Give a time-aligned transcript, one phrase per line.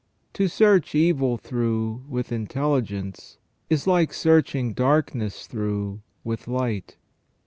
[0.33, 3.37] To search evil through with intelligence
[3.69, 6.95] is like searching darkness through with light.